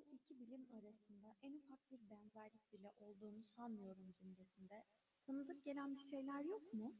[0.00, 4.84] Bu iki bilim arasında en ufak bir benzerlik bile olduğunu sanmıyorum cümlesinde
[5.26, 6.94] tanıdık gelen bir şeyler yok mu?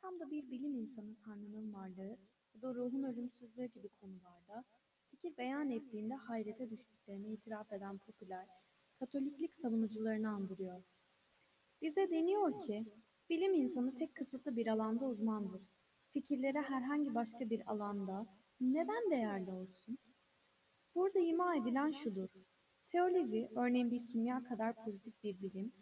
[0.00, 2.18] Tam da bir bilim insanı Tanrı'nın varlığı
[2.54, 4.64] ya da ruhun ölümsüzlüğü gibi konularda
[5.10, 8.46] fikir beyan ettiğinde hayrete düştüklerini itiraf eden popüler,
[8.98, 10.82] Katoliklik savunucularını andırıyor.
[11.82, 12.84] Bize deniyor ki,
[13.30, 15.62] bilim insanı tek kısıtlı bir alanda uzmandır.
[16.12, 18.26] Fikirleri herhangi başka bir alanda
[18.60, 19.98] neden değerli olsun?
[21.00, 22.28] Burada ima edilen şudur.
[22.92, 25.72] Teoloji, örneğin bir kimya kadar pozitif bir bilim,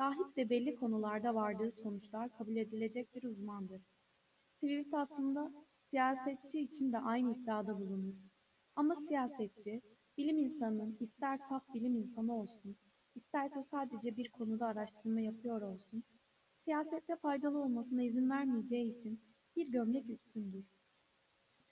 [0.00, 3.82] rahip de belli konularda vardığı sonuçlar kabul edilecek bir uzmandır.
[4.60, 8.14] Swift aslında siyasetçi için de aynı iddiada bulunur.
[8.76, 9.82] Ama siyasetçi,
[10.18, 12.76] bilim insanının ister saf bilim insanı olsun,
[13.14, 16.04] isterse sadece bir konuda araştırma yapıyor olsun,
[16.64, 19.20] siyasette faydalı olmasına izin vermeyeceği için
[19.56, 20.64] bir gömlek üstündür.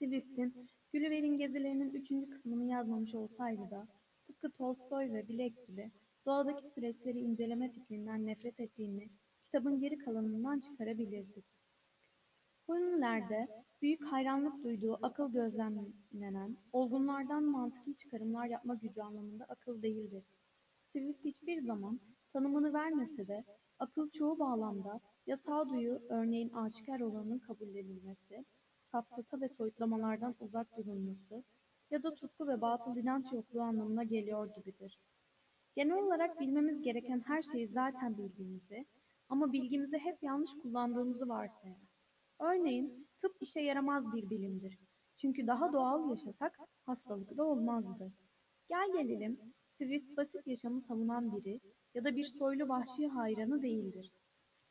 [0.01, 0.53] Swift'in
[0.93, 3.87] Gulliver'in gezilerinin üçüncü kısmını yazmamış olsaydı da,
[4.27, 5.91] tıpkı Tolstoy ve Blake gibi
[6.25, 9.09] doğadaki süreçleri inceleme fikrinden nefret ettiğini
[9.45, 11.45] kitabın geri kalanından çıkarabilirdik.
[12.67, 13.47] Hunilerde
[13.81, 20.23] büyük hayranlık duyduğu akıl gözlemlenen, olgunlardan mantıki çıkarımlar yapma gücü anlamında akıl değildir.
[20.91, 21.99] Swift hiçbir zaman
[22.33, 23.43] tanımını vermese de
[23.79, 28.45] akıl çoğu bağlamda ya sağduyu örneğin aşikar olanın kabullenilmesi,
[28.91, 31.43] safsata ve soyutlamalardan uzak durulması
[31.91, 34.99] ya da tutku ve batıl inanç yokluğu anlamına geliyor gibidir.
[35.75, 38.85] Genel olarak bilmemiz gereken her şeyi zaten bildiğimizi
[39.29, 41.77] ama bilgimizi hep yanlış kullandığımızı varsayar.
[42.39, 44.79] Örneğin tıp işe yaramaz bir bilimdir.
[45.17, 48.11] Çünkü daha doğal yaşasak hastalıklı olmazdı.
[48.69, 49.39] Gel gelelim,
[49.69, 51.59] Swift basit yaşamı savunan biri
[51.93, 54.11] ya da bir soylu vahşi hayranı değildir.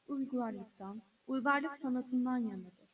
[0.07, 2.91] Uygarlıktan, uygarlık sanatından yanadır.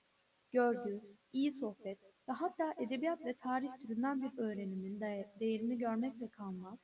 [0.53, 1.01] Görgü,
[1.37, 1.99] iyi sohbet
[2.29, 6.79] ve hatta edebiyat ve tarih türünden bir öğrenimin de değerini görmekle kalmaz,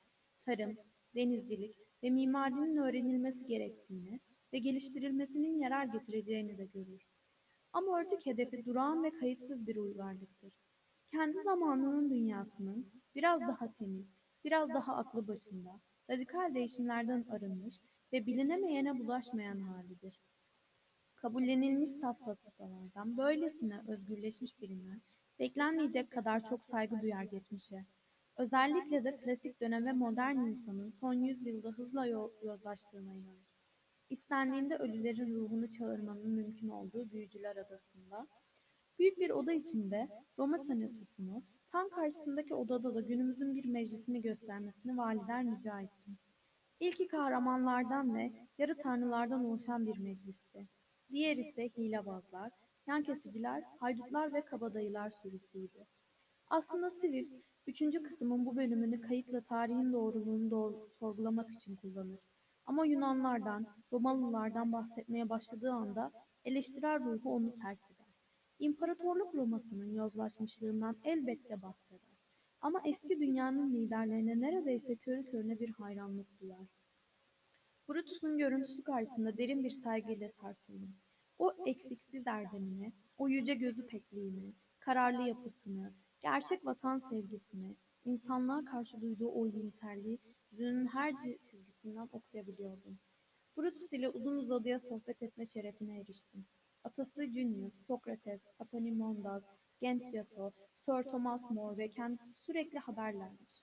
[0.47, 0.77] tarım,
[1.15, 4.21] denizcilik ve mimarinin öğrenilmesi gerektiğini
[4.53, 7.03] ve geliştirilmesinin yarar getireceğini de görür.
[7.73, 10.53] Ama örtük hedefi durağan ve kayıtsız bir uygarlıktır.
[11.11, 14.07] Kendi zamanının dünyasının biraz daha temiz,
[14.45, 15.81] biraz daha aklı başında,
[16.11, 17.77] radikal değişimlerden arınmış
[18.13, 20.21] ve bilinemeyene bulaşmayan halidir.
[21.23, 25.01] Kabullenilmiş safsatalardan böylesine özgürleşmiş birinden
[25.39, 27.87] beklenmeyecek kadar çok saygı duyar geçmişe.
[28.37, 32.07] Özellikle de klasik dönem ve modern insanın son yüzyılda hızla
[32.43, 33.47] yozlaştığına inanır.
[34.11, 38.27] İstendiğinde ölülerin ruhunu çağırmanın mümkün olduğu büyücüler adasında,
[38.99, 45.45] büyük bir oda içinde Roma senatosunu, tam karşısındaki odada da günümüzün bir meclisini göstermesini valiler
[45.45, 46.11] rica etti.
[46.81, 50.69] İlki kahramanlardan ve yarı tanrılardan oluşan bir meclisti.
[51.13, 52.53] Diğer ise hilebazlar,
[52.87, 55.87] yan kesiciler, haydutlar ve kabadayılar sürüsüydü.
[56.47, 57.33] Aslında Swift,
[57.67, 62.21] üçüncü kısmın bu bölümünü kayıtla tarihin doğruluğunu doğru, sorgulamak için kullanır.
[62.67, 66.13] Ama Yunanlardan, Romalılardan bahsetmeye başladığı anda
[66.45, 68.07] eleştirel ruhu onu terk eder.
[68.59, 72.13] İmparatorluk Roma'sının yozlaşmışlığından elbette bahseder.
[72.61, 76.82] Ama eski dünyanın liderlerine neredeyse körü körüne bir hayranlık duyar.
[77.93, 80.97] Brutus'un görüntüsü karşısında derin bir saygıyla sarsıldım.
[81.39, 85.93] O eksiksiz erdemini, o yüce gözü pekliğini, kararlı yapısını,
[86.23, 90.19] gerçek vatan sevgisini, insanlığa karşı duyduğu o iyimserliği
[90.51, 92.99] yüzünün her çizgisinden okuyabiliyordum.
[93.57, 96.47] Brutus ile uzun uzadıya sohbet etme şerefine eriştim.
[96.85, 99.45] Atası Junius, Sokrates, Epaminondas,
[99.81, 100.53] Gentyato,
[100.87, 103.63] Sir Thomas More ve kendisi sürekli haberlermiş.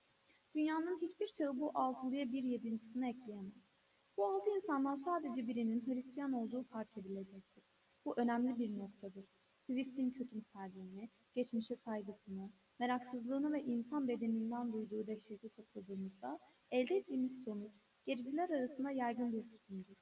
[0.54, 3.69] Dünyanın hiçbir çağı bu altılıya bir yedincisini ekleyemez.
[4.16, 7.64] Bu altı insandan sadece birinin Hristiyan olduğu fark edilecektir.
[8.04, 9.24] Bu önemli bir noktadır.
[9.66, 16.38] Swift'in kötümserliğini, geçmişe saygısını, meraksızlığını ve insan bedeninden duyduğu dehşeti topladığımızda
[16.70, 17.72] elde ettiğimiz sonuç
[18.06, 19.96] gericiler arasında yaygın bir tutumdur.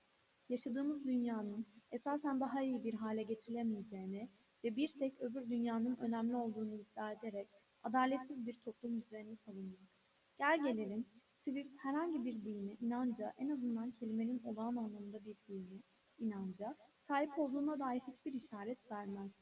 [0.48, 4.28] Yaşadığımız dünyanın esasen daha iyi bir hale getirilemeyeceğini
[4.64, 7.48] ve bir tek öbür dünyanın önemli olduğunu iddia ederek
[7.82, 9.88] adaletsiz bir toplum üzerine savunmak.
[10.38, 11.06] Gel gelelim,
[11.48, 15.82] Swift herhangi bir dini, inanca, en azından kelimenin olağan anlamında bir dini,
[16.18, 19.32] inanca, sahip olduğuna dair hiçbir işaret vermez.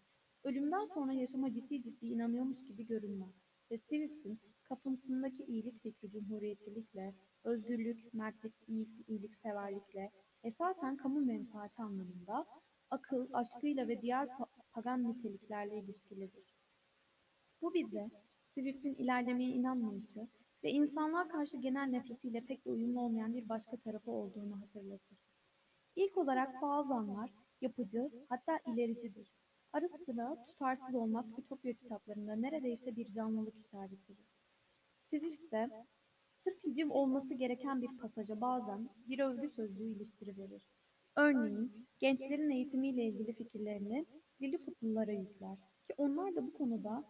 [0.45, 3.35] Ölümden sonra yaşama ciddi ciddi inanıyormuş gibi görünmez.
[3.71, 7.15] Ve Swift'in kafasındaki iyilik fikri cumhuriyetçilikle,
[7.45, 10.11] özgürlük, mertlik, iyilik, iyilikseverlikle,
[10.43, 12.47] esasen kamu menfaati anlamında,
[12.91, 14.29] akıl, aşkıyla ve diğer
[14.73, 16.55] pagan niteliklerle ilişkilidir.
[17.63, 18.11] Bu bize,
[18.55, 20.29] Swift'in ilerlemeye inanmayışı
[20.67, 25.19] ve insanlığa karşı genel nefretiyle pek de uyumlu olmayan bir başka tarafı olduğunu hatırlatır.
[25.97, 27.31] İlk olarak bazı anlar
[27.61, 29.33] yapıcı, hatta ilericidir.
[29.73, 34.27] Ara sıra tutarsız olmak Ütopya kitaplarında neredeyse bir canlılık işaretidir.
[34.99, 35.71] Swift de
[36.35, 40.63] Sırf hicim olması gereken bir pasaja bazen bir övgü sözlüğü iliştiriverir.
[41.17, 44.07] Örneğin gençlerin eğitimiyle ilgili fikirlerini
[44.43, 47.05] Lilliputlulara yükler ki onlar da bu konuda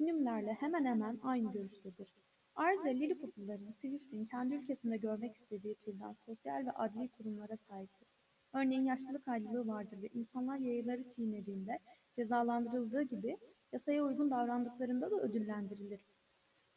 [0.00, 2.08] Hünümlerle hemen hemen aynı görüştedir.
[2.56, 8.08] Ayrıca Lilliputluların Swift'in kendi ülkesinde görmek istediği türden sosyal ve adli kurumlara sahiptir.
[8.52, 11.78] Örneğin yaşlılık ayrılığı vardır ve insanlar yayaları çiğnediğinde
[12.16, 13.36] cezalandırıldığı gibi
[13.72, 16.00] yasaya uygun davrandıklarında da ödüllendirilir.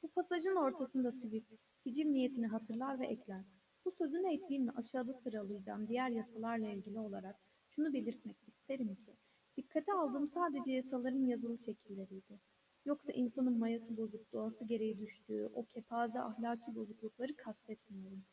[0.03, 1.53] Bu pasajın ortasında Swift,
[1.85, 3.44] hicim niyetini hatırlar ve ekler.
[3.85, 7.35] Bu sözünü ettiğimle aşağıda sıralayacağım diğer yasalarla ilgili olarak
[7.69, 9.15] şunu belirtmek isterim ki,
[9.57, 12.39] dikkate aldığım sadece yasaların yazılı şekilleriydi.
[12.88, 18.24] Yoksa insanın mayası bozuk, doğası gereği düştüğü o kepaze ahlaki bozuklukları kastetmiyorum.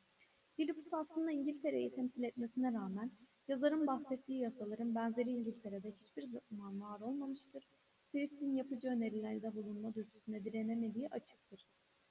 [0.60, 3.10] Lilliput aslında İngiltere'yi temsil etmesine rağmen
[3.48, 7.68] yazarın bahsettiği yasaların benzeri İngiltere'de hiçbir zaman var olmamıştır.
[8.10, 11.66] Swift'in yapıcı önerilerde bulunma dürtüsüne direnemediği açıktır.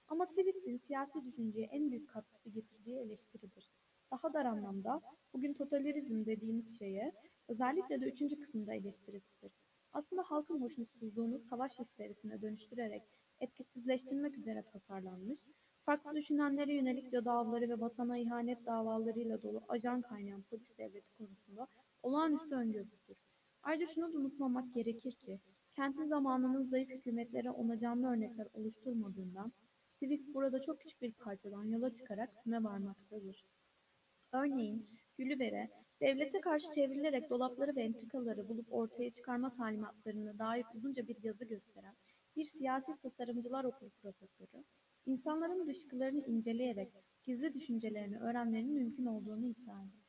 [0.07, 3.71] Ama Swift'in siyasi düşünceye en büyük katkısı getirdiği eleştiridir.
[4.11, 5.01] Daha dar anlamda
[5.33, 7.11] bugün totalitarizm dediğimiz şeye
[7.47, 9.62] özellikle de üçüncü kısımda eleştirisidir.
[9.93, 13.03] Aslında halkın hoşnutsuzluğunu savaş histerisine dönüştürerek
[13.39, 15.39] etkisizleştirmek üzere tasarlanmış,
[15.85, 21.67] farklı düşünenlere yönelik cadı avları ve vatana ihanet davalarıyla dolu ajan kaynayan polis devleti konusunda
[22.03, 23.17] olağanüstü öngörüsüdür.
[23.63, 25.39] Ayrıca şunu da unutmamak gerekir ki,
[25.75, 29.51] kentin zamanının zayıf hükümetlere ona canlı örnekler oluşturmadığından,
[29.93, 33.45] Swift burada çok küçük bir parçadan yola çıkarak hükme varmaktadır.
[34.31, 35.69] Örneğin, Gülliver'e
[36.03, 41.95] devlete karşı çevrilerek dolapları ve entrikaları bulup ortaya çıkarma talimatlarını dair uzunca bir yazı gösteren
[42.35, 44.63] bir siyasi tasarımcılar okulu profesörü,
[45.05, 46.89] insanların dışkılarını inceleyerek
[47.25, 50.03] gizli düşüncelerini öğrenmenin mümkün olduğunu iddia eder.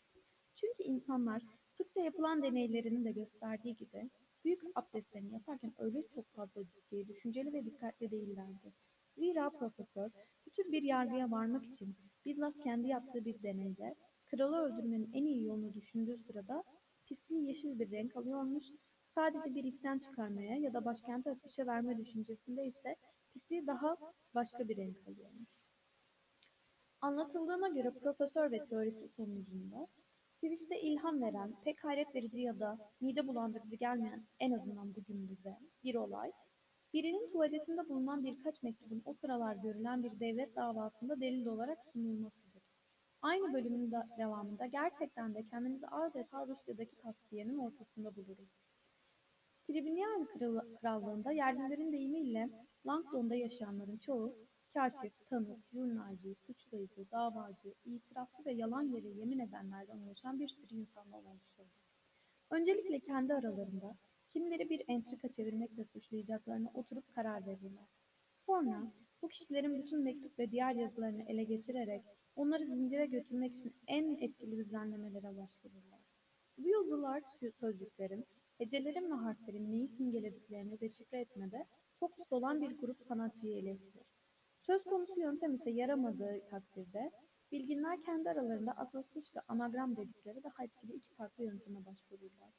[0.55, 1.43] Çünkü insanlar
[1.77, 4.11] sıkça yapılan deneylerinin de gösterdiği gibi
[4.45, 8.73] büyük abdestlerini yaparken öyle çok fazla ciddi, düşünceli ve dikkatli değillerdi.
[9.17, 10.11] Zira profesör
[10.47, 13.95] bu tür bir yargıya varmak için bizzat kendi yaptığı bir deneyde
[14.37, 16.65] kralı öldürmenin en iyi yolunu düşündüğü sırada
[17.07, 18.65] pisliği yeşil bir renk alıyormuş,
[19.15, 22.97] sadece bir isyan çıkarmaya ya da başkenti ateşe verme düşüncesinde ise
[23.33, 23.97] pisliği daha
[24.35, 25.49] başka bir renk alıyormuş.
[27.01, 29.87] Anlatıldığına göre profesör ve teorisi sonucunda
[30.41, 35.59] Swift'e ilham veren, pek hayret verici ya da mide bulandırıcı gelmeyen en azından bugün bize
[35.85, 36.33] bir olay,
[36.93, 42.54] birinin tuvaletinde bulunan birkaç mektubun o sıralar görülen bir devlet davasında delil olarak sunulmasıdır.
[43.25, 48.49] Aynı bölümün de devamında gerçekten de kendimizi adeta Rusya'daki tasfiyenin ortasında buluruz.
[49.67, 50.29] Tribünyan
[50.81, 52.49] Krallığı'nda yerlilerin deyimiyle
[52.87, 54.35] Langdon'da yaşayanların çoğu
[54.75, 61.25] kaşif, tanık, jurnalci, suçlayıcı, davacı, itirafçı ve yalan yere yemin edenlerden oluşan bir sürü insandan
[61.25, 61.69] oluşuyor.
[62.51, 63.97] Öncelikle kendi aralarında
[64.33, 67.89] kimleri bir entrika çevirmekle suçlayacaklarını oturup karar verirler.
[68.33, 68.93] Sonra
[69.23, 72.03] bu kişilerin bütün mektup ve diğer yazılarını ele geçirerek
[72.37, 76.01] onları zincire götürmek için en etkili düzenlemelere başvururlar.
[76.59, 77.23] Bu yazılar
[77.61, 78.25] sözcüklerin,
[78.59, 81.67] hecelerin ve harflerin neyi simgelediklerini deşifre etmede
[82.01, 84.03] fokus olan bir grup sanatçıyı iletir.
[84.61, 87.11] Söz konusu yöntem ise yaramadığı takdirde
[87.53, 92.51] bilginler kendi aralarında akrostiş ve anagram dedikleri daha etkili iki farklı yönteme başvururlar.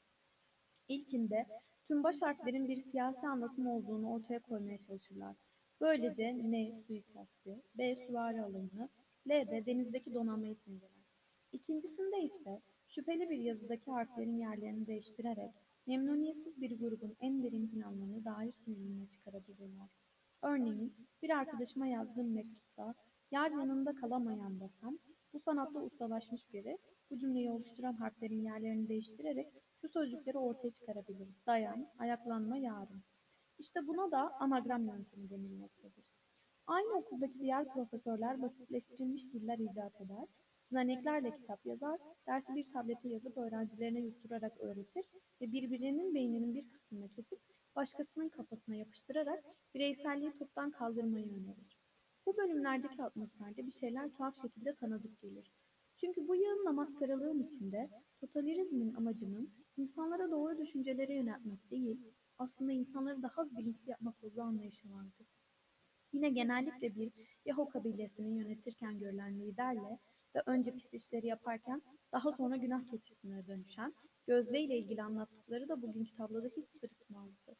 [0.87, 1.45] İlkinde
[1.87, 5.35] tüm baş harflerin bir siyasi anlatım olduğunu ortaya koymaya çalışırlar.
[5.81, 8.89] Böylece N suikastı, B süvari alımını,
[9.27, 11.05] L de denizdeki donanmayı simgeler.
[11.51, 15.51] İkincisinde ise şüpheli bir yazıdaki harflerin yerlerini değiştirerek
[15.87, 19.89] memnuniyetsiz bir grubun en derin planlarını dair sunumuna çıkarabilirler.
[20.41, 22.95] Örneğin bir arkadaşıma yazdığım mektupta
[23.31, 24.97] yar yanında kalamayan desem
[25.33, 26.77] bu sanatta ustalaşmış biri
[27.09, 29.47] bu cümleyi oluşturan harflerin yerlerini değiştirerek
[29.81, 31.27] şu sözcükleri ortaya çıkarabilir.
[31.47, 33.03] Dayan, ayaklanma, yarın.
[33.59, 36.04] İşte buna da anagram yöntemi denilmektedir.
[36.67, 40.27] Aynı okuldaki diğer profesörler basitleştirilmiş diller icat eder,
[40.71, 45.05] Zaneklerle kitap yazar, dersi bir tablete yazıp öğrencilerine yutturarak öğretir
[45.41, 47.39] ve birbirinin beyninin bir kısmını kesip
[47.75, 49.43] başkasının kafasına yapıştırarak
[49.73, 51.79] bireyselliği toptan kaldırmayı önerir.
[52.25, 55.51] Bu bölümlerdeki atmosferde bir şeyler tuhaf şekilde tanıdık gelir.
[55.97, 57.89] Çünkü bu yığınla maskaralığın içinde
[58.21, 61.97] totalitarizmin amacının insanlara doğru düşüncelere yöneltmek değil,
[62.37, 65.34] aslında insanları daha az bilinçli yapmak olduğu anlayışı vardır.
[66.15, 67.11] Yine genellikle bir
[67.45, 69.99] Yahoo kabilesini yönetirken görülen liderle
[70.35, 71.81] ve önce pis işleri yaparken
[72.11, 73.93] daha sonra günah keçisine dönüşen,
[74.27, 77.55] Gözde ile ilgili anlattıkları da bugünkü tabloda hiç sırıtmazdı.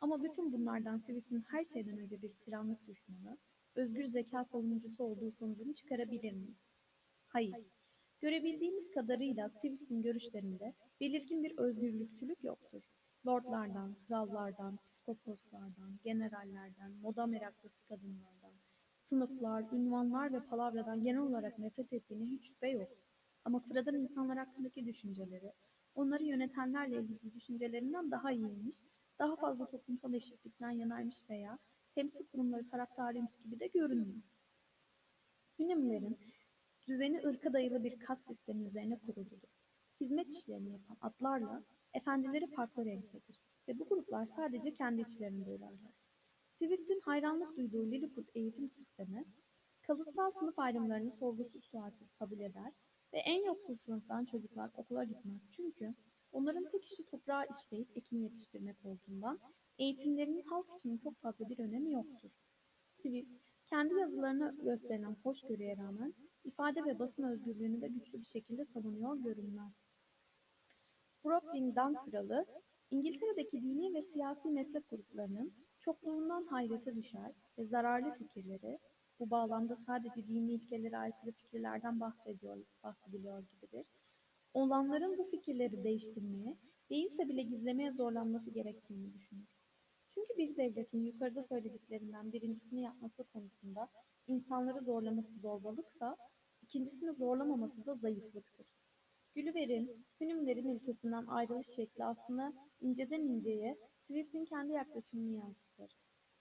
[0.00, 3.38] Ama bütün bunlardan Swift'in her şeyden önce bir tiranlık düşmanı,
[3.74, 6.58] özgür zeka savunucusu olduğu sonucunu çıkarabilir miyiz?
[7.26, 7.56] Hayır.
[8.20, 12.82] Görebildiğimiz kadarıyla Swift'in görüşlerinde belirgin bir özgürlükçülük yoktur.
[13.26, 18.52] Lordlardan, krallardan, psikoposlardan, generallerden, moda meraklısı kadınlardan,
[19.08, 22.88] sınıflar, ünvanlar ve palavradan genel olarak nefret ettiğine hiç şüphe yok.
[23.44, 25.52] Ama sıradan insanlar hakkındaki düşünceleri,
[25.94, 28.76] onları yönetenlerle ilgili düşüncelerinden daha iyiymiş,
[29.18, 31.58] daha fazla toplumsal eşitlikten yanaymış veya
[31.94, 34.22] temsil kurumları taraftarıymış gibi de görünmüyor.
[35.58, 36.18] Hünimlerin
[36.88, 39.38] düzeni ırka dayalı bir kas sistemi üzerine kuruludur.
[40.00, 41.62] Hizmet işlerini yapan atlarla
[41.94, 45.92] efendileri farklı renktedir ve bu gruplar sadece kendi içlerinde urarlar.
[46.58, 49.24] Swift'in hayranlık duyduğu Lilliput eğitim sistemi,
[49.82, 52.72] kalıtsal sınıf ayrımlarını sorgusuz sualsiz kabul eder
[53.12, 55.94] ve en yoksul sınıftan çocuklar okula gitmez çünkü
[56.32, 59.40] onların tek işi toprağı işleyip ekin yetiştirmek olduğundan
[59.78, 62.30] eğitimlerinin halk için çok fazla bir önemi yoktur.
[62.90, 63.30] Swift,
[63.66, 69.72] kendi yazılarına gösterilen hoşgörüye rağmen ifade ve basın özgürlüğünü de güçlü bir şekilde savunuyor görünmez.
[71.24, 72.46] Brooklyn Dan Kralı,
[72.90, 78.78] İngiltere'deki dini ve siyasi meslek gruplarının çokluğundan hayrete düşer ve zararlı fikirleri,
[79.20, 83.86] bu bağlamda sadece dini ilkelere aykırı fikirlerden bahsediyor, bahsediliyor gibidir,
[84.54, 86.56] olanların bu fikirleri değiştirmeye,
[86.90, 89.48] değilse bile gizlemeye zorlanması gerektiğini düşünür.
[90.14, 93.88] Çünkü bir devletin yukarıda söylediklerinden birincisini yapması konusunda
[94.26, 96.16] insanları zorlaması zorbalıksa,
[96.62, 98.66] ikincisini zorlamaması da zayıflıktır.
[99.34, 105.96] Gülliver'in Hünümlerin ülkesinden ayrılış şekli aslında inceden inceye Swift'in kendi yaklaşımını yansıtır.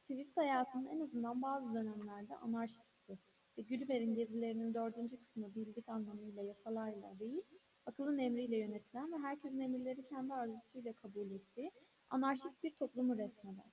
[0.07, 3.19] Swift hayatının en azından bazı dönemlerde anarşistti
[3.57, 7.41] ve Gülliver'in gezilerinin dördüncü kısmı bildik anlamıyla yasalarla değil,
[7.85, 11.71] akılın emriyle yönetilen ve herkesin emirleri kendi arzusuyla kabul ettiği
[12.09, 13.71] anarşist bir toplumu resmeder.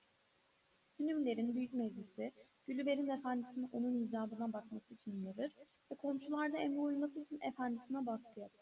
[0.99, 2.31] Hünümlerin Büyük Meclisi,
[2.67, 5.55] Gülliver'in efendisinin onun icabına bakması için uyarır
[5.91, 8.60] ve komşularda emre uyması için efendisine baskı yapar.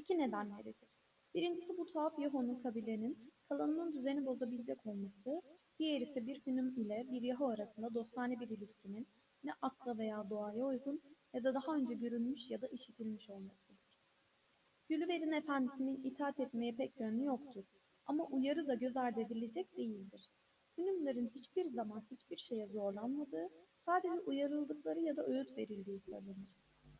[0.00, 0.88] İki nedenleridir.
[1.34, 5.42] Birincisi bu tuhaf Yahoo'nun kabilenin kalanının düzeni bozabilecek olması,
[5.78, 9.08] diğer ise bir Hünüm ile bir Yahoo arasında dostane bir ilişkinin
[9.44, 11.02] ne akla veya doğaya uygun
[11.34, 14.00] ya da daha önce görülmüş ya da işitilmiş olmasıdır.
[14.88, 17.64] Gülliver'in efendisinin itaat etmeye pek gönlü yoktur
[18.06, 20.30] ama uyarı da göz ardı edilecek değildir.
[20.78, 23.48] Hünümlerin hiçbir zaman hiçbir şeye zorlanmadığı,
[23.86, 26.48] sadece uyarıldıkları ya da öğüt verildiği söylenir.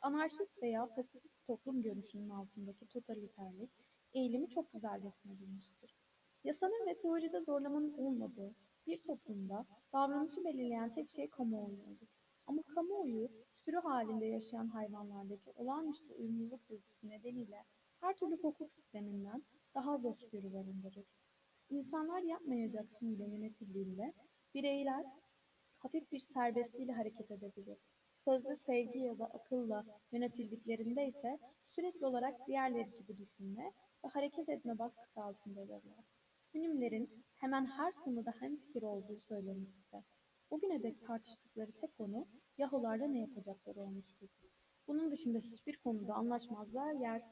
[0.01, 3.71] Anarşist veya pasifist toplum görüşünün altındaki totaliterlik
[4.13, 5.97] eğilimi çok güzel resmedilmiştir.
[6.45, 8.55] Yasanın ve teoride zorlamanın olmadığı
[8.87, 12.07] bir toplumda davranışı belirleyen tek şey kamuoyudur.
[12.47, 13.29] Ama kamuoyu
[13.59, 17.65] sürü halinde yaşayan hayvanlardaki olağanüstü uyumluluk duygusu nedeniyle
[18.01, 19.43] her türlü hukuk sisteminden
[19.75, 21.07] daha az hoşgörü barındırır.
[21.71, 24.13] İnsanlar yapmayacaksın ile yönetildiğinde
[24.55, 25.05] bireyler
[25.79, 27.79] hafif bir serbestliğiyle hareket edebilir.
[28.31, 33.73] Sözlü sevgi ya da akılla yönetildiklerinde ise sürekli olarak diğerleri gibi düşünme
[34.05, 36.05] ve hareket etme baskısı altındadırlar.
[36.55, 40.05] Hünimlerin hemen her konuda hemfikir olduğu söylenirse,
[40.51, 42.27] bugüne dek tartıştıkları tek konu
[42.59, 44.29] Yahularda ne yapacakları olmuştur.
[44.87, 47.23] Bunun dışında hiçbir konuda anlaşmazlığa yer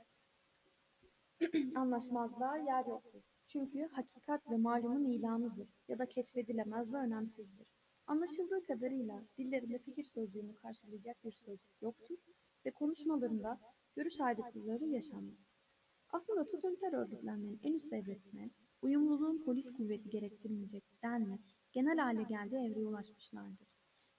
[1.76, 3.22] anlaşmazlığa yer yoktur.
[3.46, 7.77] Çünkü hakikat ve malumun ilanıdır ya da keşfedilemez ve önemsizdir.
[8.08, 12.18] Anlaşıldığı kadarıyla dillerinde fikir sözcüğünü karşılayacak bir sözcük yoktur
[12.66, 13.60] ve konuşmalarında
[13.96, 15.38] görüş ayrılıkları yaşanmaz.
[16.10, 18.50] Aslında totaliter örgütlenmenin en üst evresine
[18.82, 21.38] uyumluluğun polis kuvveti gerektirmeyecek denme
[21.72, 23.68] genel hale geldiği evreye ulaşmışlardır.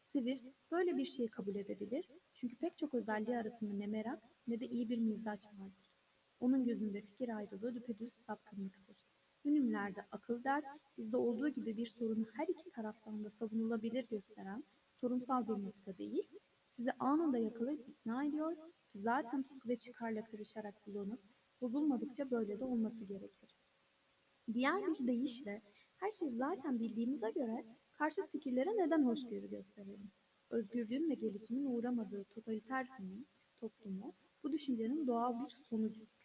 [0.03, 4.65] Swift böyle bir şeyi kabul edebilir çünkü pek çok özelliği arasında ne merak ne de
[4.65, 5.91] iyi bir mizaç vardır.
[6.39, 8.88] Onun gözünde fikir ayrılığı düpedüz sapkınlıktır.
[9.45, 10.63] Ünlülerde akıl der,
[10.97, 14.63] bizde olduğu gibi bir sorunu her iki taraftan da savunulabilir gösteren
[15.01, 16.23] sorunsal bir nokta değil,
[16.75, 21.19] sizi anında yakalayıp ikna ediyor ki zaten tutku ve çıkarla karışarak kullanıp
[21.61, 23.55] bozulmadıkça böyle de olması gerekir.
[24.53, 25.61] Diğer bir deyişle
[25.97, 30.11] her şey zaten bildiğimize göre karşı fikirlere neden hoşgörü gösterelim?
[30.49, 33.27] Özgürlüğün ve gelişimin uğramadığı totaliter hünün,
[33.59, 36.18] toplumu bu düşüncenin doğal bir sonucudur.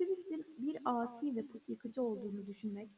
[0.00, 2.90] Swift'in bir asi ve put yıkıcı olduğunu düşünmek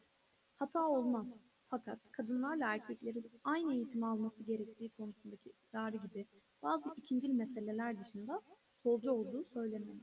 [0.57, 1.27] hata olmaz.
[1.69, 6.27] Fakat kadınlarla erkeklerin aynı eğitim alması gerektiği konusundaki ısrarı gibi
[6.63, 8.43] bazı ikincil meseleler dışında
[8.83, 10.03] solcu olduğu söylenemez.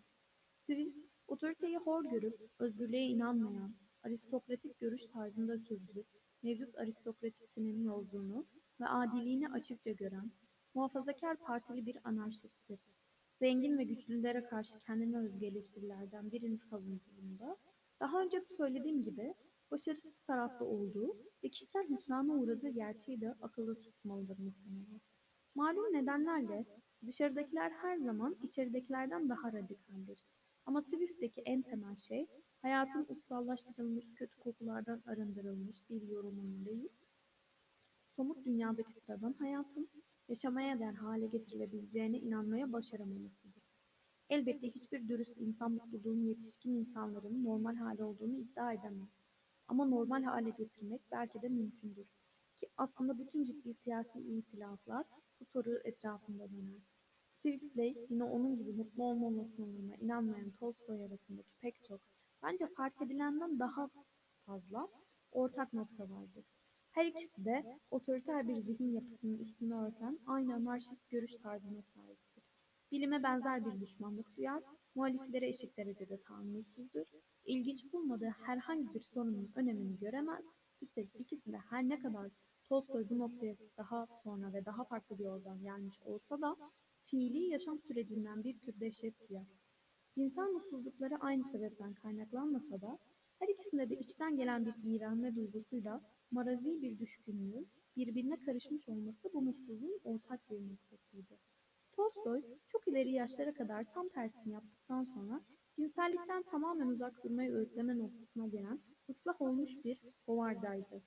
[0.66, 6.04] Swift, otoriteyi hor görüp özgürlüğe inanmayan, aristokratik görüş tarzında sözlü,
[6.44, 8.46] mevcut aristokratisinin yolduğunu
[8.80, 10.32] ve adiliğini açıkça gören,
[10.74, 12.80] muhafazakar partili bir anarşisttir
[13.40, 17.58] zengin ve güçlülere karşı kendine özgü eleştirilerden birini savunduğunda,
[18.00, 19.34] daha önce söylediğim gibi
[19.72, 25.02] başarısız tarafta olduğu ve kişisel hüsrana uğradığı gerçeği de akılda tutmalıdır muhtemelen.
[25.56, 26.66] Malum nedenlerle
[27.08, 30.24] dışarıdakiler her zaman içeridekilerden daha radikaldir.
[30.66, 32.28] Ama Swift'teki en temel şey,
[32.62, 36.90] hayatın ustallaştırılmış, kötü kokulardan arındırılmış bir yorumunun değil,
[38.10, 39.90] somut dünyadaki sıradan hayatın
[40.30, 43.64] yaşamaya değer hale getirilebileceğine inanmaya başaramamasıdır.
[44.30, 49.10] Elbette hiçbir dürüst insan mutluluğun yetişkin insanların normal hali olduğunu iddia edemez.
[49.68, 52.08] Ama normal hale getirmek belki de mümkündür.
[52.60, 55.06] Ki aslında bütün ciddi siyasi ihtilaflar
[55.40, 56.82] bu soru etrafında döner.
[57.34, 62.02] Swift'le yine onun gibi mutlu olma olasılığına inanmayan Tolstoy arasındaki pek çok,
[62.44, 63.90] bence fark edilenden daha
[64.46, 64.88] fazla
[65.32, 66.46] ortak nokta vardır.
[66.92, 72.44] Her ikisi de otoriter bir zihin yapısının üstünü örten aynı anarşist görüş tarzına sahiptir.
[72.92, 74.64] Bilime benzer bir düşmanlık duyar,
[74.96, 77.08] muhaliflere eşit derecede tahammülsüzdür,
[77.46, 80.46] ilginç bulmadığı herhangi bir sorunun önemini göremez,
[80.82, 82.32] üstelik ikisi de her ne kadar
[82.70, 86.56] Tolstoy bu noktaya daha sonra ve daha farklı bir yoldan gelmiş olsa da
[87.06, 89.48] fiili yaşam sürecinden bir tür dehşet duyar.
[90.16, 93.00] Cinsel mutsuzlukları aynı sebepten kaynaklanmasa da
[93.40, 97.66] her ikisinde de içten gelen bir iğrenme duygusuyla marazi bir düşkünlüğü
[97.98, 101.40] birbirine karışmış olması bu mutsuzluğun ortak bir noktasıydı.
[101.92, 105.42] Tolstoy çok ileri yaşlara kadar tam tersini yaptıktan sonra
[105.76, 111.04] cinsellikten tamamen uzak durmayı öğütleme noktasına gelen ıslah olmuş bir hovardaydı.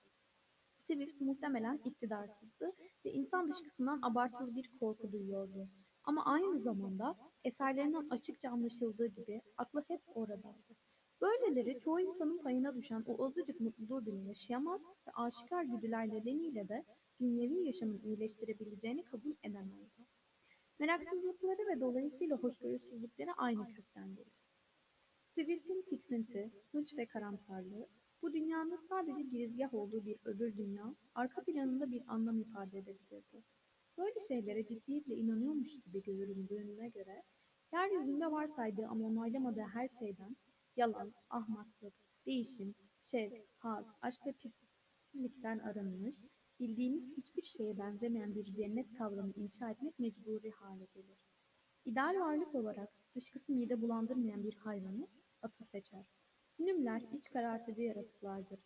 [0.76, 2.72] Swift muhtemelen iktidarsızdı
[3.04, 5.68] ve insan dışkısından abartılı bir korku duyuyordu.
[6.04, 10.76] Ama aynı zamanda eserlerinden açıkça anlaşıldığı gibi aklı hep oradaydı.
[11.22, 16.84] Böyleleri çoğu insanın payına düşen o azıcık mutluluğu bile yaşayamaz ve aşikar güdüler nedeniyle de
[17.20, 20.06] dünyevi yaşamın iyileştirebileceğini kabul edemezdi.
[20.78, 24.32] Meraksızlıkları ve dolayısıyla hoşgörüsüzlükleri aynı kökten gelir.
[25.34, 27.86] Swift'in tiksinti, hınç ve karamsarlığı,
[28.22, 33.42] bu dünyanın sadece girizgah olduğu bir öbür dünya, arka planında bir anlam ifade edebilirdi.
[33.98, 37.22] Böyle şeylere ciddiyetle inanıyormuş gibi göründüğüne göre,
[37.72, 40.36] yeryüzünde varsaydığı ama onaylamadığı her şeyden,
[40.76, 41.94] yalan, ahmaklık,
[42.26, 42.74] değişim,
[43.04, 46.16] şevk, haz, aşk ve pislikten arınmış,
[46.60, 51.18] bildiğimiz hiçbir şeye benzemeyen bir cennet kavramı inşa etmek mecburi hale gelir.
[51.84, 55.08] İdeal varlık olarak dışkısı mide bulandırmayan bir hayvanı
[55.42, 56.06] atı seçer.
[56.58, 58.60] Hünümler iç karartıcı yaratıklardır.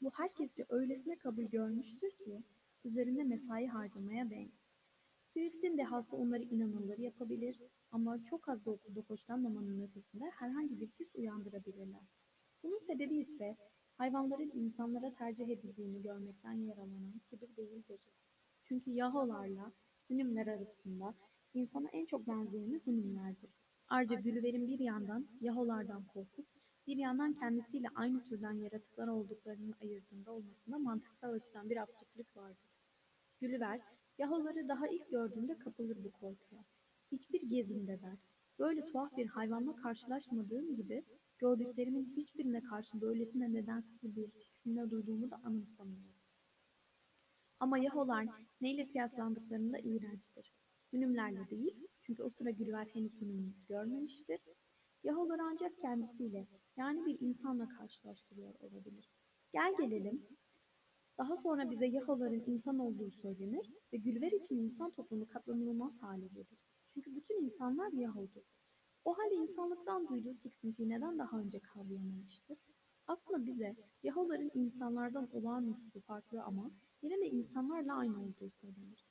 [0.00, 2.42] Bu herkesce öylesine kabul görmüştür ki
[2.84, 4.68] üzerinde mesai harcamaya değmez.
[5.32, 11.14] Swift'in dehası onları inanılır yapabilir ama çok az da okulda hoşlanmamanın ötesinde herhangi bir his
[11.14, 12.02] uyandırabilirler.
[12.62, 13.56] Bunun sebebi ise
[13.96, 18.00] hayvanların insanlara tercih edildiğini görmekten yaralanan kibir değildir.
[19.18, 19.72] Çünkü Yaholarla
[20.10, 21.14] Hünümler arasında
[21.54, 23.50] insana en çok benzeyeni Hünümlerdir.
[23.88, 26.46] Ayrıca Gülüver'in bir yandan Yaholardan korkup
[26.86, 32.70] bir yandan kendisiyle aynı türden yaratıklar olduklarını ayırdığında olmasında mantıksal açıdan bir absürtlük vardır.
[33.40, 33.80] Gülüver,
[34.18, 36.64] Yahoları daha ilk gördüğünde kapılır bu korkuya.
[37.12, 38.18] Hiçbir gezimde der.
[38.58, 41.04] Böyle tuhaf bir hayvanla karşılaşmadığım gibi
[41.38, 46.17] gördüklerimin hiçbirine karşı böylesine nedensiz bir tiksinme duyduğumu da anımsamıyorum.
[47.60, 48.26] Ama Yaholar
[48.60, 50.52] neyle kıyaslandıklarında iğrençtir.
[50.92, 54.40] Hünümlerle değil, çünkü o sıra Gülüver henüz hünüm görmemiştir.
[55.04, 59.10] Yaholar ancak kendisiyle, yani bir insanla karşılaştırıyor olabilir.
[59.52, 60.26] Gel gelelim,
[61.18, 66.58] daha sonra bize Yahoların insan olduğu söylenir ve Gülver için insan toplumu katlanılmaz hale gelir.
[66.94, 68.42] Çünkü bütün insanlar Yahudur.
[69.04, 72.58] O halde insanlıktan duyduğu tiksintiyi neden daha önce kavrayamamıştır?
[73.06, 76.70] Aslında bize Yahoların insanlardan olağanüstü farklı ama
[77.02, 79.06] yine de insanlarla aynı olduğu söylenir.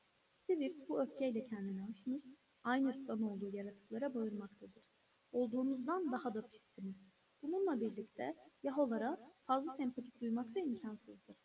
[0.45, 2.25] Swift bu öfkeyle kendini aşmış,
[2.63, 4.83] aynı ırktan olduğu yaratıklara bağırmaktadır.
[5.31, 6.95] Olduğunuzdan daha da pistiniz.
[7.41, 11.37] Bununla birlikte Yaholara fazla sempatik duymak da imkansızdır.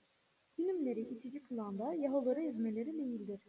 [0.58, 3.42] Hünümleri itici kılan da Yaholara ezmeleri değildir.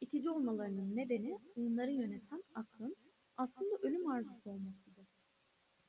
[0.00, 2.96] İtici olmalarının nedeni onları yöneten aklın
[3.36, 5.06] aslında ölüm arzusu olmasıdır.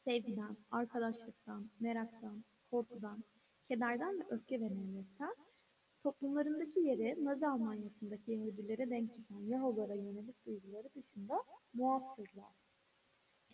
[0.04, 3.24] Sevgiden, arkadaşlıktan, meraktan, korkudan,
[3.67, 5.36] kederden ve öfke ve nefretten
[6.04, 12.54] toplumlarındaki yeri Nazi Almanyası'ndaki Yahudilere denk düşen Yaholara yönelik duyguları dışında muaftırlar.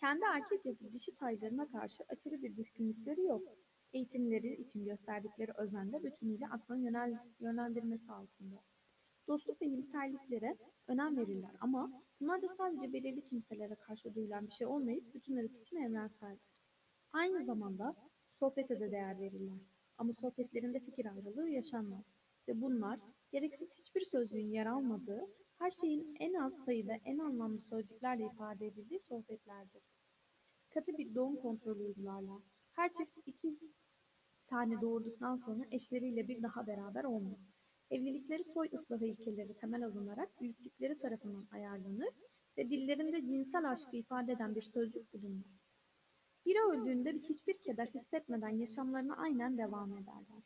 [0.00, 3.42] Kendi erkek ya dişi taylarına karşı aşırı bir düşkünlükleri yok.
[3.92, 8.56] Eğitimleri için gösterdikleri özende bütünüyle aklın yönel, yönlendirmesi altında.
[9.28, 10.56] Dostluk ve iyimserliklere
[10.86, 15.60] önem verirler ama bunlar da sadece belirli kimselere karşı duyulan bir şey olmayıp bütün ırk
[15.60, 16.48] için evrenseldir.
[17.12, 17.94] Aynı zamanda
[18.38, 19.58] sohbete de değer verirler
[19.98, 22.04] ama sohbetlerinde fikir ayrılığı yaşanmaz
[22.48, 23.00] ve bunlar
[23.32, 25.26] gereksiz hiçbir sözcüğün yer almadığı,
[25.58, 29.82] her şeyin en az sayıda en anlamlı sözcüklerle ifade edildiği sohbetlerdir.
[30.74, 32.42] Katı bir doğum kontrolü uygularlar.
[32.72, 33.58] Her çift iki
[34.46, 37.48] tane doğurduktan sonra eşleriyle bir daha beraber olmaz.
[37.90, 42.14] Evlilikleri soy ıslahı ilkeleri temel alınarak büyüklükleri tarafından ayarlanır
[42.58, 45.58] ve dillerinde cinsel aşkı ifade eden bir sözcük bulunmaz.
[46.46, 50.37] Biri öldüğünde hiçbir keder hissetmeden yaşamlarına aynen devam ederler.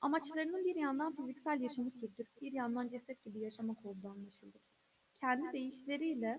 [0.00, 4.58] Amaçlarının bir yandan fiziksel yaşamı sürdürüp bir yandan ceset gibi yaşamak olduğu anlaşıldı.
[5.20, 6.38] Kendi deyişleriyle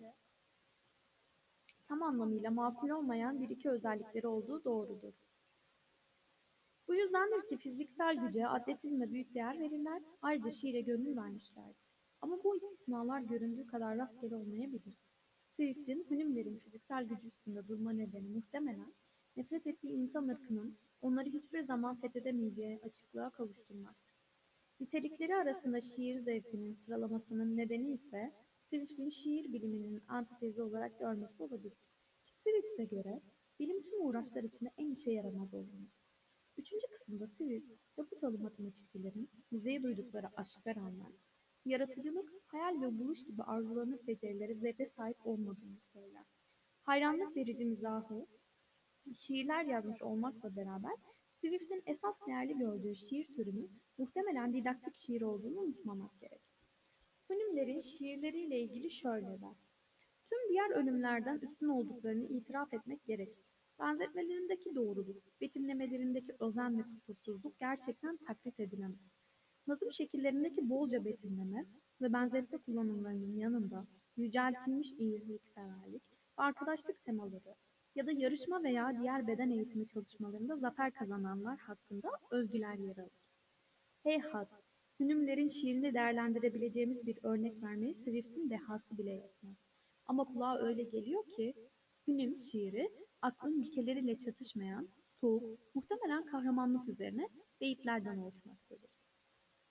[1.88, 5.14] tam anlamıyla makul olmayan bir iki özellikleri olduğu doğrudur.
[6.88, 11.90] Bu yüzdendir ki fiziksel güce, atletizme büyük değer verirler, ayrıca şiire gönül vermişlerdir.
[12.22, 14.94] Ama bu istisnalar göründüğü kadar rastgele olmayabilir.
[15.56, 18.94] Swift'in Hünümlerin fiziksel gücü üstünde durma nedeni muhtemelen
[19.36, 24.16] nefret ettiği insan ırkının onları hiçbir zaman fethedemeyeceği açıklığa kavuşturmaktır.
[24.80, 28.34] Nitelikleri arasında şiir zevkinin sıralamasının nedeni ise
[28.70, 31.78] Swift'in şiir biliminin antitezi olarak görmesi olabilir.
[32.44, 33.22] Swift'e göre
[33.60, 35.88] bilim tüm uğraşlar içinde en işe yaramaz olanı.
[36.58, 41.14] Üçüncü kısımda Swift, Laputalı matematikçilerin müzeye duydukları aşka rağmen
[41.66, 46.26] yaratıcılık, hayal ve buluş gibi arzulanır becerilere zerre sahip olmadığını söyler.
[46.82, 48.28] Hayranlık verici mizahı,
[49.16, 50.94] şiirler yazmış olmakla beraber
[51.42, 56.42] Swift'in esas değerli gördüğü şiir türünün muhtemelen didaktik şiir olduğunu unutmamak gerek.
[57.30, 59.56] Hünümlerin şiirleriyle ilgili şöyle der.
[60.30, 63.46] Tüm diğer ölümlerden üstün olduklarını itiraf etmek gerekir.
[63.80, 69.00] Benzetmelerindeki doğruluk, betimlemelerindeki özen ve kusursuzluk gerçekten taklit edilemez.
[69.68, 71.66] Nazım şekillerindeki bolca betimleme
[72.02, 77.56] ve benzetme kullanımlarının yanında yüceltilmiş iyilikseverlik ve arkadaşlık temaları
[77.96, 83.12] ya da yarışma veya diğer beden eğitimi çalışmalarında zafer kazananlar hakkında övgüler yer alır.
[84.04, 84.50] Heyhat,
[85.00, 89.58] Hünümlerin şiirini değerlendirebileceğimiz bir örnek vermeye Swift'in dehası bile yetmez.
[90.06, 91.54] Ama kulağa öyle geliyor ki
[92.08, 92.90] Hünüm şiiri
[93.22, 97.30] aklın ilkeleriyle çatışmayan, soğuk, muhtemelen kahramanlık üzerine
[97.62, 98.90] beyitlerden oluşmaktadır.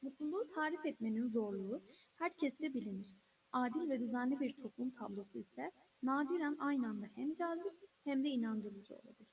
[0.03, 1.83] Mutluluğu tarif etmenin zorluğu
[2.19, 3.17] herkesçe bilinir.
[3.53, 5.71] Adil ve düzenli bir toplum tablosu ise
[6.03, 7.73] nadiren aynı anda hem cazip
[8.09, 9.29] hem de inandırıcı olabilir.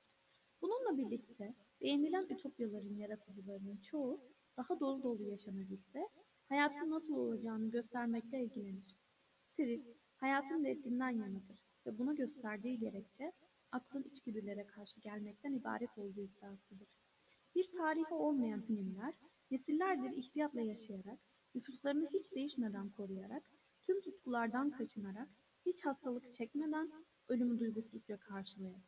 [0.62, 4.20] Bununla birlikte beğenilen ütopyaların yaratıcılarının çoğu
[4.56, 6.08] daha dolu dolu yaşanabilse
[6.48, 8.96] hayatın nasıl olacağını göstermekle ilgilenir.
[9.50, 13.32] Swift, hayatın reddinden yanıdır ve buna gösterdiği gerekçe
[13.72, 16.88] aklın içgüdülere karşı gelmekten ibaret olduğu iddiasıdır.
[17.54, 19.14] Bir tarihi olmayan hünümler,
[19.50, 21.18] nesillerdir ihtiyatla yaşayarak,
[21.54, 23.42] nüfuslarını hiç değişmeden koruyarak,
[23.86, 25.28] tüm tutkulardan kaçınarak,
[25.66, 26.92] hiç hastalık çekmeden,
[27.28, 28.82] ölümü duygusuzca karşılayarak,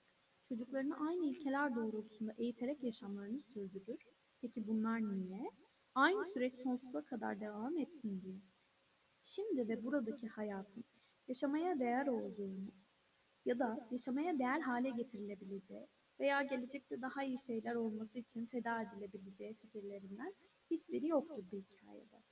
[0.48, 3.98] çocuklarını aynı ilkeler doğrultusunda eğiterek yaşamlarını sürdürür.
[4.40, 5.50] Peki bunlar niye?
[5.94, 8.40] Aynı süreç sonsuza kadar devam etsin diye.
[9.22, 10.84] Şimdi ve buradaki hayatın
[11.28, 12.72] yaşamaya değer olduğunu
[13.44, 15.86] ya da yaşamaya değer hale getirilebileceği
[16.20, 20.34] veya gelecekte daha iyi şeyler olması için feda edilebileceği fikirlerinden
[20.70, 22.22] hiçbiri yoktur bu hikayede.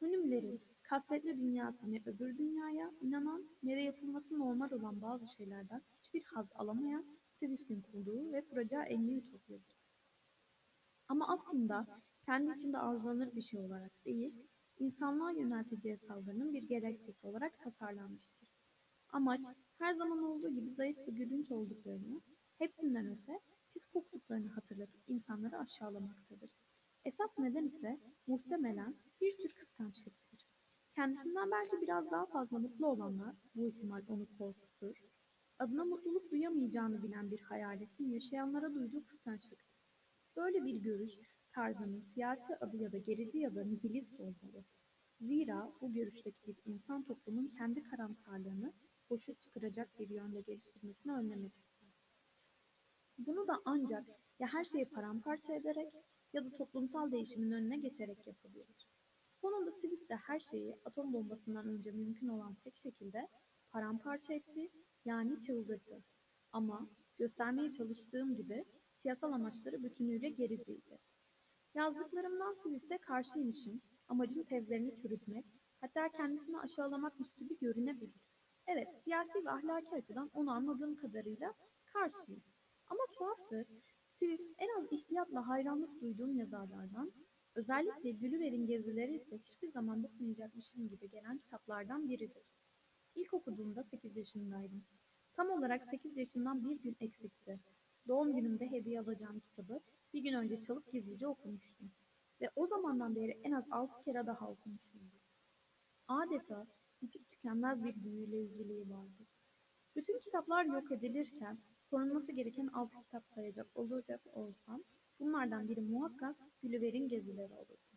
[0.00, 6.46] Hünümlerin kasvetli dünyası ne öbür dünyaya inanan ne yapılması normal olan bazı şeylerden hiçbir haz
[6.54, 7.06] alamayan
[7.38, 9.76] Swift'in kurduğu ve kuracağı en iyi ütopyadır.
[11.08, 14.34] Ama aslında kendi içinde arzulanır bir şey olarak değil,
[14.78, 18.48] insanlığa yönelteceği saldırının bir gerekçesi olarak tasarlanmıştır.
[19.08, 19.40] Amaç
[19.78, 22.20] her zaman olduğu gibi zayıf ve gülünç olduklarını,
[22.58, 23.40] hepsinden öte
[23.72, 26.56] pis koktuklarını hatırlatıp insanları aşağılamaktadır.
[27.04, 30.25] Esas neden ise muhtemelen bir tür kıskançlıktır.
[30.96, 34.96] Kendisinden belki biraz daha fazla mutlu olanlar, bu ihtimal onu korkutur,
[35.58, 39.82] adına mutluluk duyamayacağını bilen bir hayaletin yaşayanlara duyduğu kıskançlıktır.
[40.36, 41.12] Böyle bir görüş,
[41.54, 44.64] tarzının siyasi adı ya da gerici ya da nihilist olmalı.
[45.20, 48.72] Zira bu görüşteki bir insan toplumun kendi karamsarlığını
[49.10, 51.88] boşa çıkaracak bir yönde geliştirmesini önlemek ister.
[53.18, 54.06] Bunu da ancak
[54.38, 55.92] ya her şeyi paramparça ederek
[56.32, 58.85] ya da toplumsal değişimin önüne geçerek yapabilir.
[59.46, 63.28] Sonunda Swift de her şeyi atom bombasından önce mümkün olan tek şekilde
[63.70, 64.70] paramparça etti,
[65.04, 66.04] yani çıldırdı.
[66.52, 68.64] Ama göstermeye çalıştığım gibi
[69.02, 70.98] siyasal amaçları bütünüyle gericiydi.
[71.74, 75.46] Yazdıklarımdan Swift'e karşıymışım, amacım tezlerini çürütmek,
[75.80, 78.20] hatta kendisini aşağılamakmış gibi görünebilir.
[78.66, 81.54] Evet, siyasi ve ahlaki açıdan onu anladığım kadarıyla
[81.92, 82.42] karşıyım.
[82.86, 83.66] Ama tuhaftır,
[84.08, 87.12] Swift en az ihtiyatla hayranlık duyduğum yazarlardan,
[87.56, 92.44] özellikle Gülüver'in gezileri ise hiçbir zaman bıkmayacakmışım gibi gelen kitaplardan biridir.
[93.14, 94.84] İlk okuduğumda 8 yaşındaydım.
[95.32, 97.60] Tam olarak 8 yaşından bir gün eksikti.
[98.08, 99.80] Doğum günümde hediye alacağım kitabı
[100.14, 101.90] bir gün önce çalıp gizlice okumuştum.
[102.40, 105.20] Ve o zamandan beri en az 6 kere daha okumuşumdur.
[106.08, 106.66] Adeta
[107.02, 109.26] bitip tükenmez bir büyüleyiciliği vardır.
[109.96, 111.58] Bütün kitaplar yok edilirken
[111.90, 114.82] korunması gereken 6 kitap sayacak olacak olsam
[115.20, 117.96] bunlardan biri muhakkak Gülüver'in gezileri olurdu.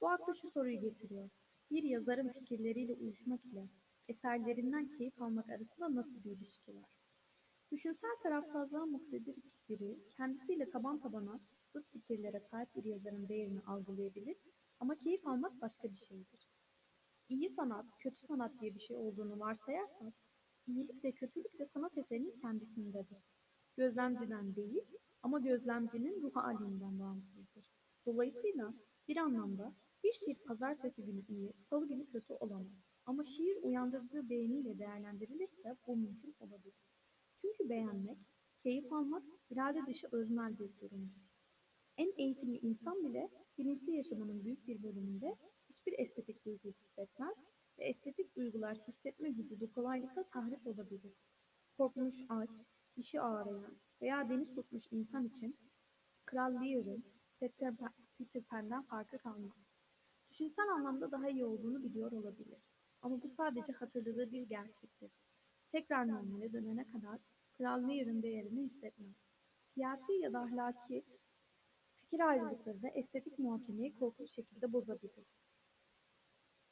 [0.00, 1.30] Bu akla şu soruyu getiriyor.
[1.70, 3.68] Bir yazarın fikirleriyle uyuşmak ile
[4.08, 6.90] eserlerinden keyif almak arasında nasıl bir ilişki var?
[7.72, 9.36] Düşünsel tarafsızlığa muktedir
[9.68, 11.40] biri kendisiyle taban tabana
[11.72, 14.36] zıt fikirlere sahip bir yazarın değerini algılayabilir
[14.80, 16.48] ama keyif almak başka bir şeydir.
[17.28, 20.14] İyi sanat, kötü sanat diye bir şey olduğunu varsayarsak,
[20.66, 23.18] iyilik de kötülük de sanat eserinin kendisindedir.
[23.76, 24.84] Gözlemciden değil
[25.22, 27.70] ama gözlemcinin ruh halinden bağımsızdır.
[28.06, 28.74] Dolayısıyla
[29.08, 32.72] bir anlamda bir şiir pazartesi günü iyi, salı günü kötü olamaz.
[33.06, 36.74] Ama şiir uyandırdığı beğeniyle değerlendirilirse bu mümkün olabilir.
[37.40, 38.18] Çünkü beğenmek,
[38.62, 41.28] keyif almak irade dışı öznel bir durumdur.
[41.96, 45.36] En eğitimli insan bile bilinçli yaşamının büyük bir bölümünde
[45.68, 47.36] hiçbir estetik duygu hissetmez
[47.78, 51.12] ve estetik duygular hissetme gücü de kolaylıkla tahrip olabilir.
[51.76, 52.50] Korkmuş aç,
[52.96, 55.56] dişi ağrıyan veya deniz tutmuş insan için
[56.24, 57.04] Kral Lear'ın
[57.40, 59.56] Peter, Pa- Peter Pan'den farkı kalmaz.
[60.30, 62.58] Düşünsel anlamda daha iyi olduğunu biliyor olabilir.
[63.02, 65.10] Ama bu sadece hatırladığı bir gerçektir.
[65.72, 67.18] Tekrar normale dönene kadar
[67.52, 69.14] Kral Lear'ın değerini hissetmez.
[69.74, 71.04] Siyasi ya da ahlaki
[71.96, 75.26] fikir ayrılıkları da estetik muhakemeyi korkunç şekilde bozabilir.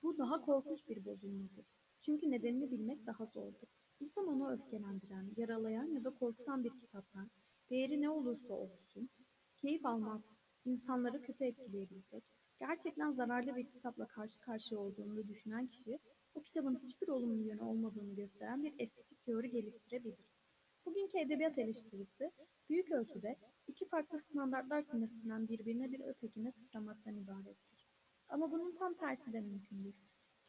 [0.02, 1.66] Bu daha korkunç bir bozulmadır.
[2.00, 3.68] Çünkü nedenini bilmek daha zordur.
[4.00, 7.30] İnsan onu öfkelendiren, yaralayan ya da korkutan bir kitaptan,
[7.70, 9.10] değeri ne olursa olsun,
[9.56, 10.24] keyif almak,
[10.64, 12.24] insanları kötü etkileyebilecek,
[12.60, 15.98] gerçekten zararlı bir kitapla karşı karşıya olduğunu düşünen kişi,
[16.34, 20.26] o kitabın hiçbir olumlu yönü olmadığını gösteren bir estetik teori geliştirebilir.
[20.86, 22.30] Bugünkü edebiyat eleştirisi,
[22.68, 27.88] büyük ölçüde iki farklı standartlar kümesinden birbirine bir ötekine sıçramaktan ibarettir.
[28.28, 29.94] Ama bunun tam tersi de mümkündür.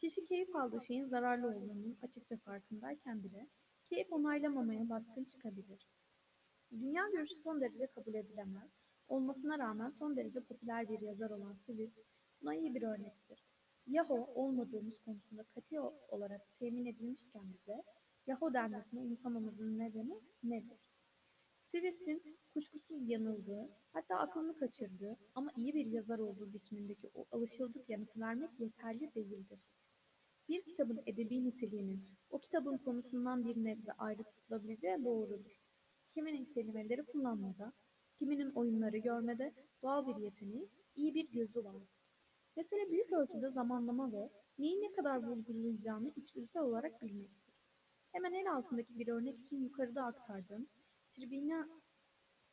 [0.00, 3.48] Kişi keyif aldığı şeyin zararlı olduğunun açıkça farkındayken bile
[3.88, 5.88] keyif onaylamamaya baskın çıkabilir.
[6.70, 8.70] Dünya görüşü son derece kabul edilemez,
[9.08, 11.98] olmasına rağmen son derece popüler bir yazar olan Swift
[12.40, 13.44] buna iyi bir örnektir.
[13.86, 17.82] Yaho olmadığımız konusunda katı olarak temin edilmişken bize
[18.26, 20.78] Yaho denmesine insanımızın nedeni nedir?
[21.70, 28.20] Swift'in kuşkusuz yanıldığı, hatta aklını kaçırdığı ama iyi bir yazar olduğu biçimindeki o alışıldık yanıtı
[28.20, 29.64] vermek yeterli değildir.
[30.48, 35.60] Bir kitabın edebi niteliğinin o kitabın konusundan bir nebze ayrı tutulabileceği doğrudur.
[36.14, 37.72] Kiminin kelimeleri kullanmada,
[38.18, 41.88] kiminin oyunları görmede doğal bir yeteneği, iyi bir gözü vardır.
[42.56, 47.54] Mesele büyük ölçüde zamanlama ve neyi ne kadar vurgulayacağını içgüdüsel olarak bilmektir.
[48.12, 50.68] Hemen en altındaki bir örnek için yukarıda aktardığım
[51.12, 51.68] Tribina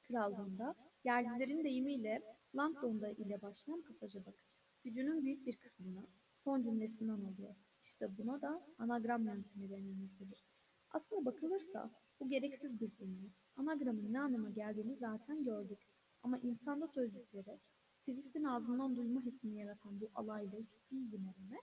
[0.08, 2.22] Krallığında yerlilerin deyimiyle
[2.56, 4.46] Langdon'da ile başlayan kapaca bakır.
[4.84, 6.08] Gücünün büyük bir kısmını
[6.44, 7.56] son cümlesinden alıyor.
[7.86, 10.46] İşte buna da anagram yöntemi denilmektedir.
[10.90, 13.30] Aslına bakılırsa bu gereksiz bir cümle.
[13.56, 15.80] Anagramın ne anlama geldiğini zaten gördük.
[16.24, 17.60] Ama insanda sözcükleri,
[18.06, 21.60] Swift'in ağzından duyma hissini yaratan bu alaylı ciddi yineleme,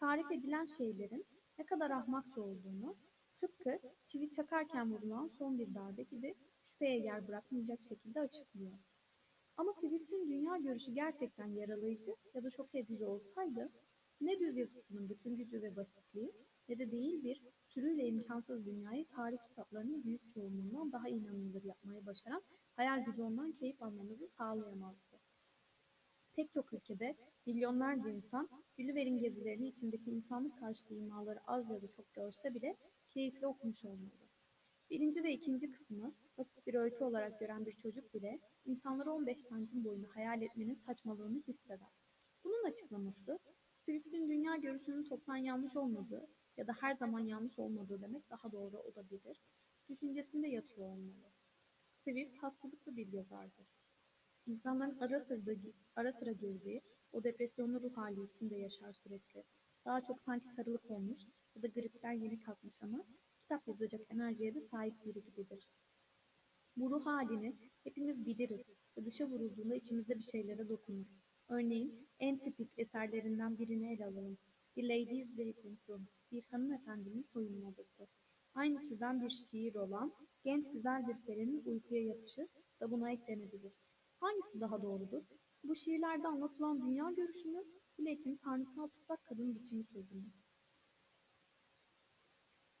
[0.00, 1.26] tarif edilen şeylerin
[1.58, 2.96] ne kadar ahmakça olduğunu,
[3.40, 6.34] tıpkı çivi çakarken vurulan son bir darbe gibi
[6.66, 8.78] şüpheye yer bırakmayacak şekilde açıklıyor.
[9.56, 13.72] Ama Swift'in dünya görüşü gerçekten yaralayıcı ya da şok edici olsaydı,
[14.26, 16.32] ne düz yazısının bütün gücü ve basitliği
[16.68, 22.42] ne de değil bir türüyle imkansız dünyayı tarih kitaplarının büyük çoğunluğundan daha inanılır yapmayı başaran
[22.76, 25.20] hayal gücü ondan keyif almamızı sağlayamazdı.
[26.36, 32.14] Pek çok ülkede milyonlarca insan Gülliver'in gezilerini içindeki insanlık karşıtı imaları az ya da çok
[32.14, 32.76] görse bile
[33.10, 34.28] keyifle okumuş olmalı.
[34.90, 39.84] Birinci ve ikinci kısmı basit bir öykü olarak gören bir çocuk bile insanları 15 santim
[39.84, 41.88] boyunda hayal etmenin saçmalığını hisseder.
[42.44, 43.38] Bunun açıklaması
[43.84, 48.78] Swift'in dünya görüşünün toptan yanlış olmadığı ya da her zaman yanlış olmadığı demek daha doğru
[48.78, 49.42] olabilir.
[49.88, 51.32] Düşüncesinde yatıyor olmalı.
[52.04, 53.66] Swift hastalıklı bir yazardır.
[54.46, 55.56] İnsanların ara sıra,
[55.96, 59.44] ara sıra girdiği o depresyonlu ruh hali içinde yaşar sürekli.
[59.84, 61.22] Daha çok sanki sarılık olmuş
[61.54, 63.04] ya da gripten yeni kalkmış ama
[63.40, 65.68] kitap yazacak enerjiye de sahip biri gibidir.
[66.76, 68.66] Bu ruh halini hepimiz biliriz
[68.98, 71.23] ve dışa vurulduğunda içimizde bir şeylere dokunur.
[71.48, 74.38] Örneğin en tipik eserlerinden birini ele alalım.
[74.74, 78.08] The Ladies Dressing Room, bir hanımefendinin soyunma odası.
[78.54, 80.12] Aynı türden bir şiir olan
[80.44, 82.48] genç güzel bir perinin uykuya yatışı
[82.80, 83.72] da buna eklenebilir.
[84.20, 85.22] Hangisi daha doğrudur?
[85.64, 87.64] Bu şiirlerde anlatılan dünya görüşünü,
[87.98, 90.32] Blake'in tanrısal çıplak kadın biçimi sözü mü?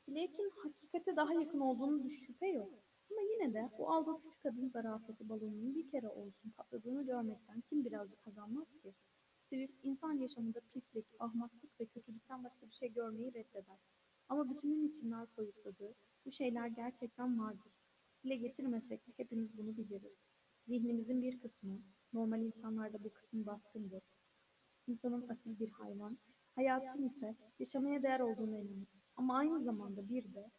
[0.08, 2.83] Blake'in hakikate daha yakın olduğunu şüphe yok.
[3.10, 8.24] Ama yine de o aldatıcı kadın zarafeti balonunun bir kere olsun patladığını görmekten kim birazcık
[8.24, 8.94] kazanmaz ki?
[9.48, 13.78] Swift insan yaşamında pislik, ahmaklık ve kötülükten başka bir şey görmeyi reddeder.
[14.28, 15.94] Ama bütünün içinden soyutladığı
[16.26, 17.72] bu şeyler gerçekten vardır.
[18.24, 20.18] Dile getirmesek de hepimiz bunu biliriz.
[20.66, 24.02] Zihnimizin bir kısmı, normal insanlarda bu kısım baskındır.
[24.86, 26.18] İnsanın asil bir hayvan,
[26.54, 28.88] hayatın ise yaşamaya değer olduğuna inanır.
[29.16, 30.50] Ama aynı zamanda bir de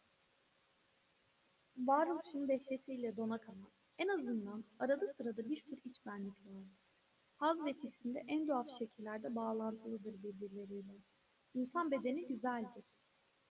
[1.78, 6.64] varoluşun dehşetiyle dona kalan, En azından arada sırada bir tür içbenlik var.
[7.36, 10.98] Haz ve tiksinti en tuhaf şekillerde bağlantılıdır birbirleriyle.
[11.54, 12.84] İnsan bedeni güzeldir.